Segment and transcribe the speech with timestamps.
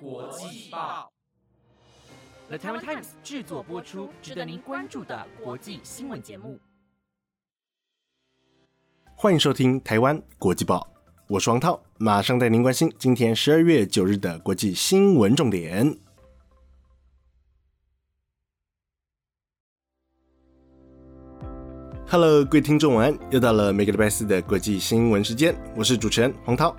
[0.00, 1.12] 国际报
[2.48, 6.58] ，The Taiwan Times 制作播出，值得您关注的国际新闻节目。
[9.14, 10.88] 欢迎收听台湾国际报，
[11.28, 15.98] 我是王涛，马上带您关心今天十二月九日的国际新闻重点。
[22.06, 26.74] Hello，各位听众晚安，又到了每个礼拜四的国际新闻时间，我是主持人黄涛。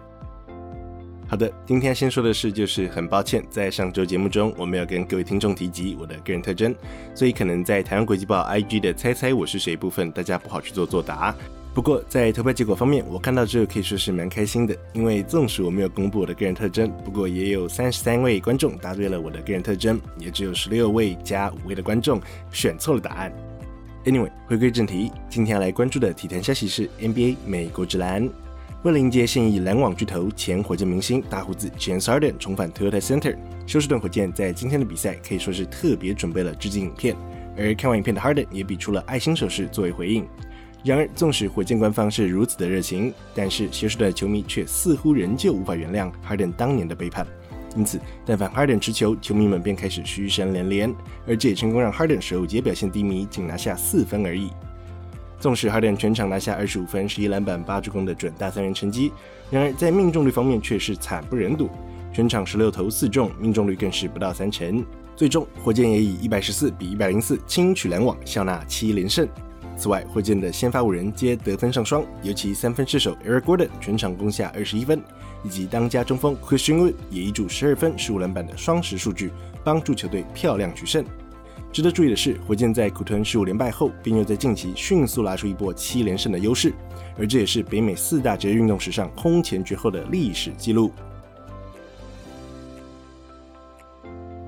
[1.27, 6.73] 好的，今天先说的是，就是很抱歉，在上周节目中，我没有跟各位听众提及我的个人特征，
[7.15, 11.35] 所以可能在台湾国际报 IG 的猜猜我是谁部分，大家不好去做作答。
[11.73, 22.21] 不过在投票结果方面，我看到之后可以说是蛮开心的，因为纵使我没有公布我的个人特征，不过也有三十三位观众答对了我的个人特征，也只有十六位加五位的观众
[22.51, 23.33] 选错了答案。
[24.05, 28.44] Anyway，回归正题，今天要来关注的体坛消息是 NBA 美国之篮。
[28.85, 33.35] 为了迎接现役篮网巨头、前火箭明星大胡子 James Harden 重返 Toyota Center，
[33.65, 37.15] 休斯顿火箭在今天的比赛可以说是特别准备了致敬影片。
[37.57, 40.27] 而看完影片的 Harden 也比出了爱心手势作为回应。
[40.83, 47.25] 然而，纵使火箭官方是如此的热情，但是休斯顿的球迷却似乎仍旧无法原谅 Harden 当年的背叛。
[47.75, 50.93] 因此，但凡 Harden 持球，球迷们便开始嘘声连连，
[51.25, 54.51] 而这也成功让 Harden 首节表现低迷，仅拿下四分而已。
[55.45, 59.11] 纵使 Harden 全场拿下二十五分、十一篮板、八助攻的准大三元成绩，
[59.51, 61.69] 然而在命中率方面却是惨不忍睹，
[62.11, 64.83] 全场十六投四中，命中率更是不到三成。
[65.15, 69.29] 最终，火箭也以一百十四比一百零四轻取篮网，笑纳七连胜。
[69.77, 74.99] 此外，火箭的先发五人皆得分上双，尤其三分射手 Eric Gordon 全场攻下二十一分，
[75.43, 79.29] 以及当家中锋 Christian Wood 也一注十二分、十五篮板的双十数据，
[79.63, 81.05] 帮助球队漂亮取胜。
[81.75, 86.71] 值得注意的是，火箭在苦吞十五连败后，并又在近期迅速拉出一波七连胜的优势，
[87.17, 90.89] 而这也是北美四大职业运动史上空前绝后的历史记录。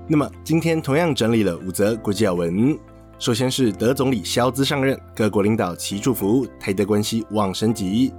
[0.08, 2.80] 那么，今天同样整理了五则国际要闻。
[3.20, 8.14] 首先是德总理肖兹上任，各国领导齐祝福，台德关系望升级。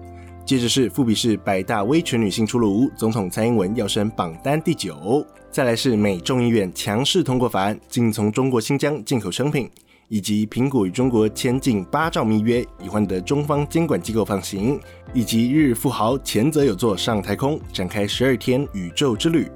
[0.48, 5.22] 接着是富比士百大威权女性出炉，总统蔡英文要升榜单第九。
[5.50, 9.70] 再来是美众议院强势通过法案，禁从中国新疆进口商品，
[10.08, 14.80] 以及苹果与中国签订八兆密约，以换得中方监管机构放行，
[15.12, 19.50] 以及日富豪前泽有作上太空展开十二天宇宙之旅。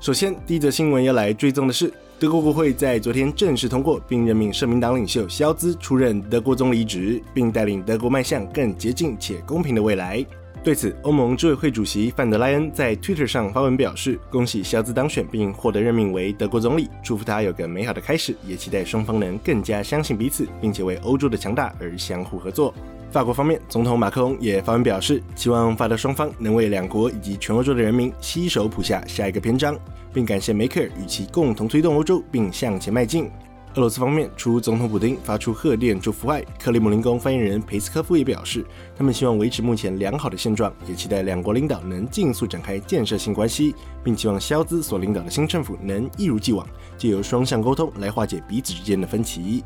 [0.00, 1.94] 首先，第一则新闻要来追踪的是。
[2.22, 10.24] 德国国会在昨天正式通过，并任命社民党领袖肖兹出任德国总理职，并带领德国迈向更洁净且公平的未来。
[10.62, 22.72] 对此，欧盟执委会主席范德莱恩在 Twitter 上发文表示，恭喜肖兹当选并获得任命为德国总理，祝福他有个美好的开始，也期待双方能更加相信彼此，并且为欧洲的强大而相互合作。
[23.12, 29.78] 法国方面，总统马克龙也发文表示，希望法德双方能为两国以及全欧洲的人民携手谱下下一个篇章。
[30.14, 33.30] 并感谢梅克尔与其共同推动欧洲，并向前迈进。
[33.74, 38.64] 俄罗斯方面，除总统普京发出贺电祝福外，克里姆林宫发言人佩斯科夫也表示，
[38.96, 49.62] 他们希望维持目前良好的现状，也期待两国领导能尽速展开建设性关系，并期望肖兹所领导的新政府能一如既往，借由双向沟通来化解彼此之间的分歧。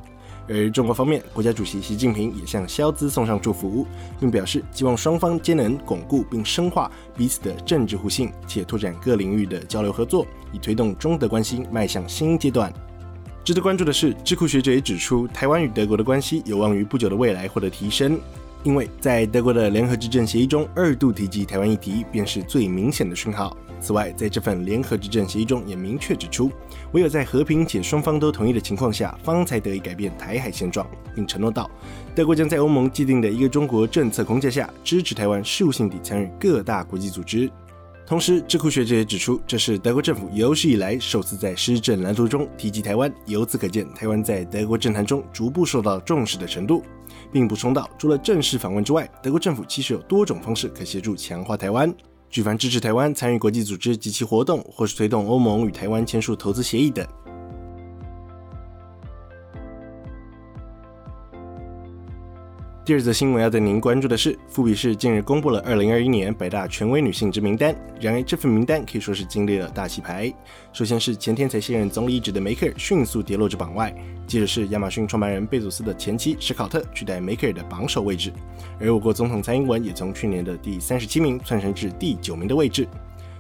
[0.49, 3.87] 而中国方面，国家主席习近平也向肖兹送上祝福，
[4.21, 12.73] 并表示希望双方皆能巩固并深化彼此的政治互信，且拓展各领域的交流合作，以推动中德关系迈向新阶段。
[13.45, 18.19] 值得关注的是，智库学者也指出，台湾与德国的关系有望于不久的未来获得提升。
[18.67, 23.57] 因为在德国的联合执政协议中，二度提及台湾议题，便是最明显的讯号。
[23.81, 26.51] 此外，在这份联合执政协议中，也明确指出，
[26.91, 30.85] 唯有在和平且双方都同意的情况下，方才得以改变台海现状，
[31.15, 31.71] 并承诺道，
[32.13, 37.49] 德国将在欧盟既定的一个中国政策框架下，支持台湾事务性地参与各大国际组织。
[38.07, 43.13] 同时，智库学者也指出，这是德国政府有史以来首次在施政蓝图中提及台湾。
[43.25, 46.85] 由此可见，台湾在德国政坛中逐步受到重视的程度，
[47.33, 51.93] 并补充道，除了正式访问之外，德国政府其实有多种方式可协助强化台湾，
[52.31, 57.05] 举凡支持台湾参与国际组织及其活动，或是推动欧盟与台湾签署投资协议等。
[62.87, 67.75] 第二则新闻要带您关注的是，富比士近日公布了2021年百大权威女性之名单。
[68.01, 70.33] 然而，这份名单可以说是经历了大洗牌。
[70.73, 73.93] 首先是前天才卸任总理一职的梅克尔迅速跌落至榜外，
[74.25, 78.33] 接着是亚马逊创办人贝佐斯的前妻史考特取代梅克尔的榜首位置，
[78.79, 82.87] 而我国总统蔡英文也从去年的第三十七名窜升至第九名的位置。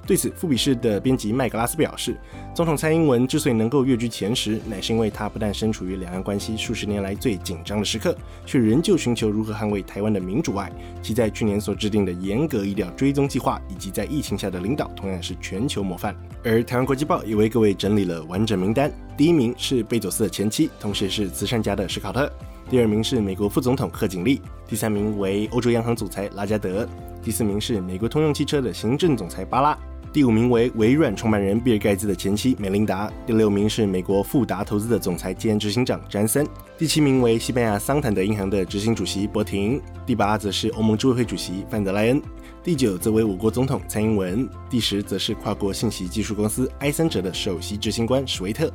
[0.07, 2.17] 对此，富比士的编辑麦格拉斯表示，
[2.55, 10.71] 总统蔡英文之所以能够跃居前十，乃是因为他不但身处于两岸关系数十年来最紧张的时刻，却仍旧寻求如何捍卫台湾的民主外，
[11.03, 16.15] 其在去年所制定的严格医疗追踪计划，以及在疫情下的领导，同样是全球模范。
[16.45, 22.29] 而台湾国际报也为各位整理了完整名单，第一名是贝佐斯的前妻，同时也是慈善家的史考特；
[22.71, 26.87] 第二名是美国副总统贺锦丽；第三名为欧洲央行总裁拉加德；
[27.25, 29.77] 第四名是美国通用汽车的行政总裁巴拉。
[30.17, 36.49] 第五名为微软创办人比尔盖茨的前妻梅琳达，第六名是美国富达投资的总裁兼执行长詹森，
[36.79, 42.23] 第七名为西班牙桑坦德银行的执行主席博廷，第八则是欧盟执委会主席范德莱恩，
[42.65, 48.73] 第九则为我国总统蔡英文，第十则是跨国信息技术公司埃森哲的首席执行官史维特。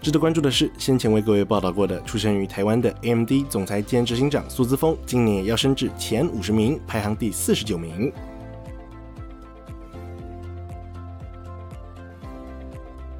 [0.00, 8.12] 值得关注的是，先前为各位报道过的出生于台湾的 AMD 总裁兼执行长苏姿峰，今年要升至前五十名，排行第四十九名。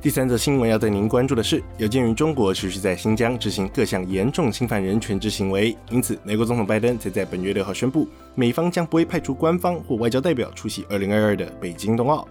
[0.02, 12.26] 第三则新闻要带您关注的是，有鉴于中国持续在新疆执行各项严重侵犯人权之行为，因此美国总统拜登才在本月六号宣布，美方将不会派出官方或外交代表出席二零二二的北京冬奥。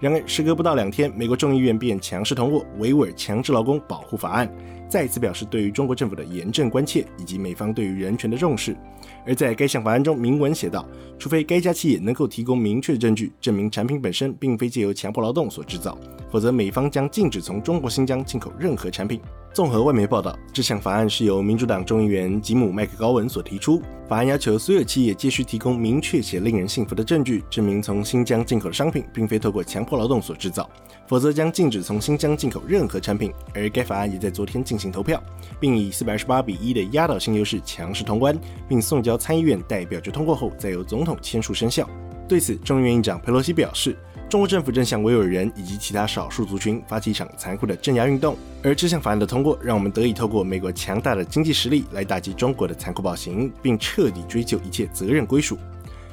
[0.00, 4.50] 然而，时隔不到两天，美国众议院便强势通过维吾尔强制劳工保护法案，
[4.90, 8.76] 再次表示对于中国政府的严正关切以及美方对于人权的重视。
[9.24, 10.84] 而在该项法案中明文写道，
[11.16, 15.96] 除非该家企业能够提供明确的证据，证明产品本身并非借由强迫劳动所制造，
[16.30, 19.20] 否则美方将禁止从中国新疆进口任何产品。
[19.52, 23.82] 综合外媒报道，这项法案是由民主党众议员吉姆·麦克高文所提出。
[24.08, 30.70] 法案要求所有企业皆需提供明确且令人信服的证据，证明从新疆进口的商品并非透过强迫劳动所制造，
[31.08, 33.32] 否则将禁止从新疆进口任何产品。
[33.52, 35.20] 而该法案也在昨天进行投票，
[35.58, 38.38] 并以四百二十八比一的压倒性优势强势通关，
[38.68, 41.88] 并送交参议院代表决通过后，再由总统签署生效。
[42.28, 43.96] 对此，众议院议长佩洛西表示。
[44.30, 55.58] 中国政府正向维吾尔人以及其他少数族群发起一场残酷的镇压运动，而这项法案的通过，让我们得以透过美国强大的经济实力来打击中国的残酷暴行，并彻底追究一切责任归属。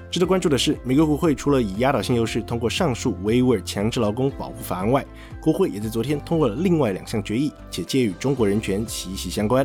[0.09, 5.05] 值得关注的是，美国国会除了以压倒性优势通过上述维吾尔强制劳工保护法案外，
[5.39, 9.63] 国会也在昨天通过了另外两项决议，且皆与中国人权息息相关。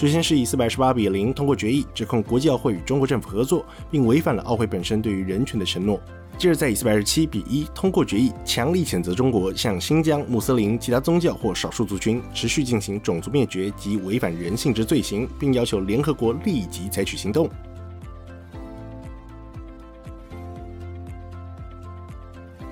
[0.00, 6.00] 首先是以四百十八比零通过决议，指控国际奥会与中国政府合作，并违反了奥会本身对于人权的承诺。
[6.38, 17.46] 接着，在以四百二十七比一通过决议，强力谴责中国向新疆穆斯林、其他宗教或少数族群持续进行种族灭绝及违反人性之罪行，并要求联合国立即采取行动。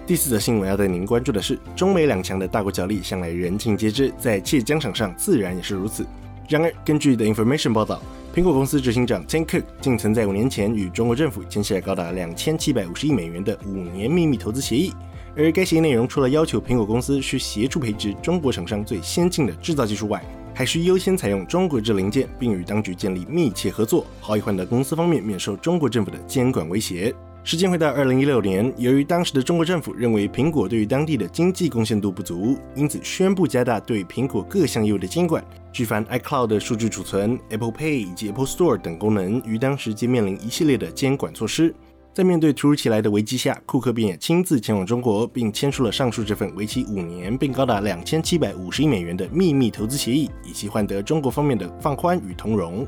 [0.06, 6.06] 第四则新闻要带您关注的是，中美两强的大国角力向来人尽皆知，在切疆场上自然也是如此。
[6.48, 8.00] 然而，根据 The Information 报道。
[8.34, 14.92] 苹果公司执行长 Tim Cook 竟曾在五年前与中国政府签下高达两千七百五十亿美元的五年秘密投资协议，
[15.36, 20.24] 而该协议内容除了要求苹果公司需协助培植中国厂商最先进的制造技术外，
[20.54, 27.14] 还需优先采用中国制零件，并与当局建立密切合作，好以换得公司方面免受中国政府的监管威胁。
[27.44, 35.42] 时间回到二零一六年，由于当时的中国政府认为苹果对于当地的经济贡献度不足，因此宣布加大对苹果各项业务的监管。
[35.72, 41.74] 巨凡 iCloud 的数据储存、Apple Pay 以及 Apple Store 等功能，于当时皆面临一系列的监管措施。
[42.18, 52.84] 在面对突如其来的危机下，库克便也亲自前往中国，并签署了上述这份为期五年并高达两千七百五十亿美元的秘密投资协议，以期换得中国方面的放宽与通融。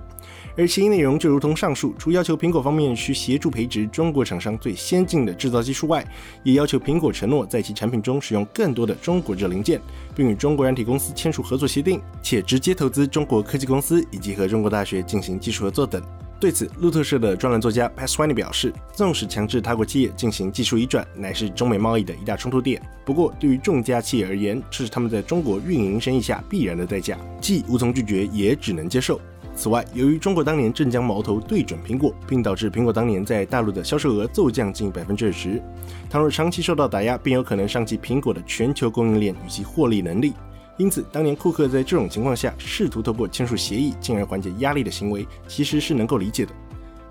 [0.56, 6.04] 而协议内容就如同上述，除要求苹果方面需协助培植中国厂商最先进的制造技术外，
[6.42, 9.80] 也要求苹果承诺在其产品中使用更多的中国制零件，
[10.12, 16.02] 并与中国软体公司签署合作协定，且直接投资中国科技公司以及和中国大学进行技术合作等。
[16.40, 22.80] 对此，路透社的专栏作家 p a s w a n y 表示，纵使强制他国企业进行技术移转，乃是中美贸易的一大冲突点。
[23.04, 29.20] 不过，对于众家企业而言，这是他们在中国运营生意下必然的代价，既无从拒绝，也只能接受。
[29.54, 35.62] 此外，由于中国当年正将矛头对准苹果，并导致苹果当年在大陆的销售额骤降近百分之二十，
[36.08, 40.32] 倘若长期受到打压，便有可能伤及苹果的全球供应链与其获利能力。
[40.80, 46.52] 因此，当年库克在这种情况下试图透过签署协议进而缓解压力的行为，其实是能够理解的。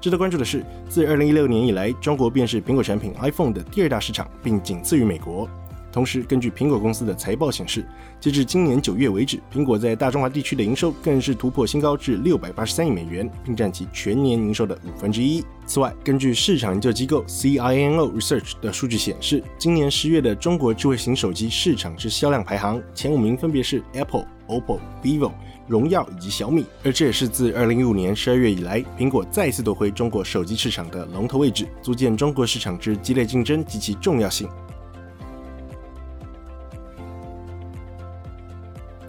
[0.02, 5.48] 值得关注的是，自2016年以来，中国便是苹果产品 iPhone 的第二大市场，并仅次于美国。
[5.92, 7.84] 同时，根据苹果公司的财报显示，
[8.20, 15.44] 截至今年九月为止，苹果在大中华地区的营收更是突破新高至六百八十三亿美元，并占其全年营收的五分之一。
[15.66, 25.32] 此外，根据市场研究机构 CINO Research 的数据显示，今年十月的中国智慧型手机市场之销量排行前五名分别是 Apple、OPPO、Vivo、
[25.68, 34.48] 荣耀以及小米，而这也是自二零一五年十二月以来，苹果再次夺回中国手机市场的龙头位置，足见中国市场之激烈竞争及其重要性。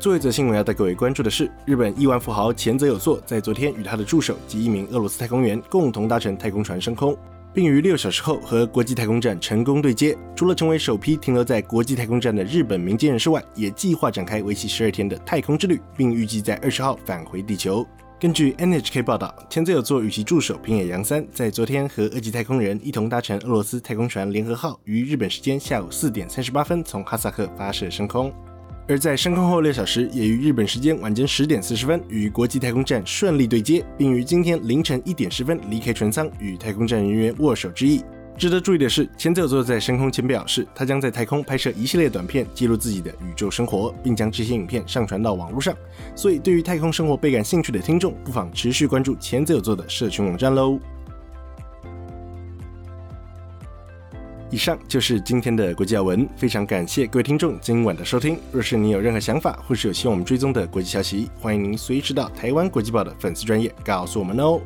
[0.00, 7.14] 最后一则新闻要带各位关注的是，日本亿万富豪前泽有作在昨天与他的助手及一名俄罗斯太空员共同搭乘太空船升空，
[7.52, 10.16] 并于六小时后和国际太空站成功对接。
[10.34, 17.86] 除了成为首批停留在国际太空站的日本民间人士外，也计划展开为期十二天的太空之旅，并预计在二十号返回地球。
[18.18, 28.32] 根据 NHK 报道，前泽有作与其助手平野洋三在昨天和二级太空人一同搭乘俄罗斯太空船联合号，于日本时间下午四点三十八分从哈萨克发射升空。
[28.90, 38.02] 而在升空后六小时，也于日本时间晚间十点四十分与国际太空站顺利对接，并于今天凌晨一点十分离开船舱，与太空站人员握手致意。
[38.36, 45.72] 值得注意的是，前泽有作在升空前表示，他将在太空拍摄一系列短片，记录自己的宇宙生活，并将这些影片上传到网络上。
[46.16, 50.80] 所以，对于太空生活倍感兴趣的听众，不妨持续关注前泽有作的社群网站喽。
[54.50, 58.36] 以上就是今天的国际要闻，非常感谢各位听众今晚的收听。
[58.50, 64.60] 若是你有任何想法，或是有希望我们追踪的国际消息，欢迎您随时到台湾国际报的粉丝专业告诉我们哦。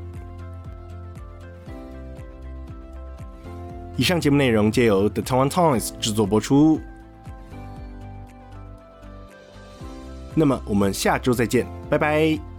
[3.97, 6.81] 以上节目内容皆由 The Taiwan Times 制作播出。
[10.35, 12.54] 那么我们下周再见，拜拜。